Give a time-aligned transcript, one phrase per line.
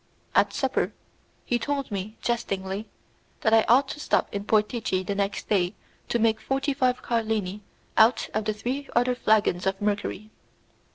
[0.33, 0.93] At supper
[1.45, 2.89] he told me, jestingly,
[3.41, 5.75] that I ought to stop in Portici the next day
[6.09, 7.61] to make forty five carlini
[7.97, 10.31] out of the three other flagons of mercury.